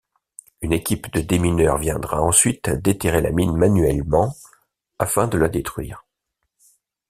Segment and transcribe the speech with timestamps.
[0.61, 4.33] Une équipe de démineurs viendra ensuite déterrer la mine manuellement,
[4.97, 6.07] afin de la détruire.